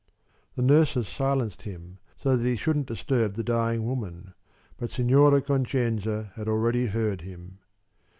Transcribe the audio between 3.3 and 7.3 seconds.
the dying woman, but Signora Concenza had already heard